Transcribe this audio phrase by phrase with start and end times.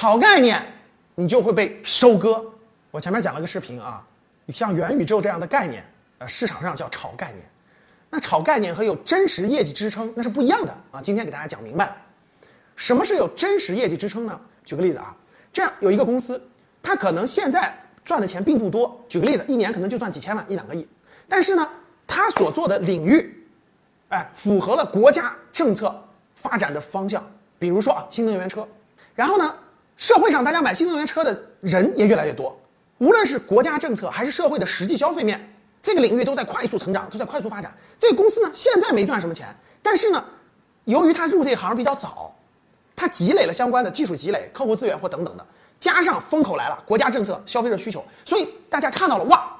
[0.00, 0.62] 炒概念，
[1.14, 2.42] 你就会被收割。
[2.90, 4.02] 我前面讲了个视频啊，
[4.48, 5.84] 像元宇宙这样的概念，
[6.16, 7.44] 呃，市场上叫炒概念。
[8.08, 11.02] 那炒概念和有真实业绩支撑那是不一样的啊。
[11.02, 11.96] 今天给大家讲明白了，
[12.76, 14.40] 什么是有真实业绩支撑呢？
[14.64, 15.14] 举个例子啊，
[15.52, 16.42] 这样有一个公司，
[16.82, 17.70] 它可能现在
[18.02, 20.88] 赚的钱并不多，举个例子，一年可能就赚几千万一两个亿，
[21.28, 21.68] 但是呢，
[22.06, 23.46] 它所做的领域，
[24.08, 25.94] 哎，符合了国家政策
[26.36, 27.22] 发展的方向，
[27.58, 28.66] 比如说啊，新能源车，
[29.14, 29.54] 然后呢，
[30.00, 32.58] 社会上大家买新能源车的人也越来越多。
[32.96, 35.38] 无论是国家政策还是社会的实际消费面，
[35.82, 37.70] 这个领域都在快速成长，都在快速发展。
[37.98, 40.24] 这个公司呢，现在没赚什么钱，但是呢，
[40.86, 42.34] 由于他入这行比较早，
[42.96, 45.46] 他积累了相关的技术积累、客户资源或等等的，
[45.78, 49.54] 加上风口来了，国家政策、消费者需求，所以大家看到了哇，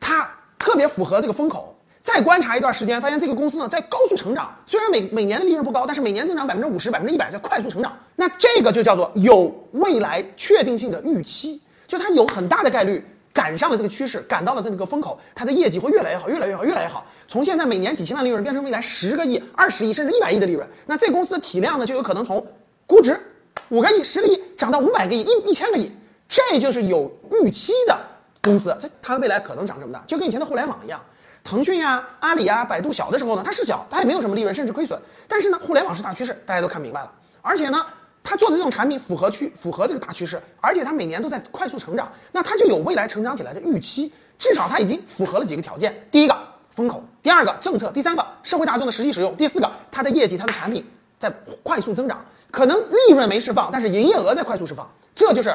[0.00, 0.26] 它
[0.58, 1.71] 特别符合这个风口。
[2.02, 7.96] 再观察一段时间，发现这个公司呢在高速成长，虽然每每年的利润不高，但是每年增长百分之五十、百分之一百，在快速成长。
[8.16, 11.60] 那这个就叫做有未来确定性的预期。
[11.86, 17.06] 就它有很大的概率赶上了这个趋势，赶到了这个风口，它的业绩会越来越好，越来越好，越来越好。
[17.28, 22.44] 从现在每年几千万利润变成未来十个亿、二十亿甚至一百亿的利润，那这公司的体量呢就有可能从
[22.86, 23.20] 估值
[23.68, 25.92] 五个亿、十个亿涨到五百个亿、一一千个亿，
[26.28, 27.98] 这就是有预期的
[28.42, 28.74] 公司。
[28.80, 30.98] 这它未来可能长这么大，就跟以前的互联网一样，
[31.44, 35.00] 腾讯呀、阿里呀、百度小的时候呢，它是小，它也没有什么利润，甚至亏损。
[35.26, 37.84] 但是呢，互联网是大趋势，大家都看明白了，而且呢。
[38.24, 44.12] 它做的这种产品符合趋符合这个大趋势，而且它每年都在快速成长，那它就有未来成长起来的预期。
[44.38, 46.38] 至少它已经符合了几个条件：第一个
[46.70, 51.28] 风口，第二个政策，第三个社会大众的实际使用，第四个它的业绩、它的产品在
[51.64, 54.88] 快速增长，可能利润没释放，但是营业额在快速释放。
[55.16, 55.52] 这就是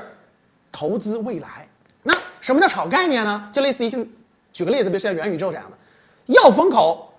[0.70, 1.66] 投资未来。
[2.04, 3.50] 那什么叫炒概念呢？
[3.54, 4.06] 就类似于像
[4.58, 5.78] 举个例子，比如像元宇宙这样的，
[6.34, 7.14] 要风口，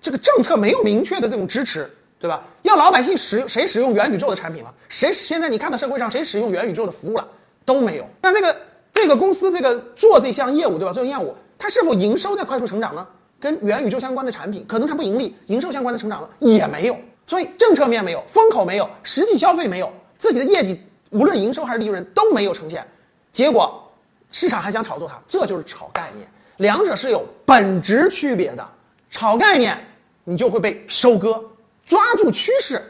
[0.00, 1.90] 这个政策没有明确的这种支持。
[2.18, 2.42] 对吧？
[2.62, 4.72] 要老百姓使用谁使用元宇宙的产品了？
[4.88, 7.28] 谁现在你看到社会上谁使用元宇宙的服务了？
[7.62, 8.08] 都没有。
[8.22, 8.56] 那这个
[8.90, 10.92] 这个公司这个做这项业务，对吧？
[10.94, 13.06] 这项业务它是否营收在快速成长呢？
[13.38, 16.96] 跟元宇宙相关的产品，可能它不盈利，营收相关的成长了也没有。
[17.26, 20.80] 所以政策面没有，风口没有，实际消费没有，自己的业绩
[21.10, 22.82] 无论营收还是利润都没有呈现。
[23.30, 23.92] 结果
[24.30, 26.26] 市场还想炒作它，这就是炒概念。
[26.58, 28.66] 两者是有本质区别的。
[29.10, 29.78] 炒概念，
[30.24, 31.42] 你就会被收割。
[31.84, 32.82] 抓住趋势，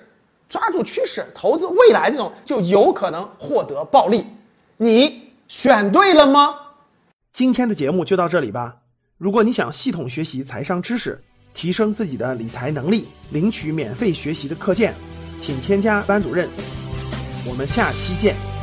[0.48, 4.26] 抓住趋势，投资未来这种就有可能获得暴利。
[4.78, 6.54] 你选对了吗？
[7.32, 8.76] 今天的节目就到这里吧。
[9.18, 11.22] 如果你想系统学习财商知识，
[11.52, 14.94] 提升自己的理财能力，领取免费学习的课件，
[15.40, 16.48] 请添加班主任。
[17.46, 18.55] 我们下期见。